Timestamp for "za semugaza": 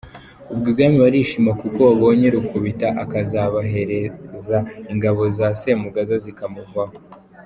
5.37-6.15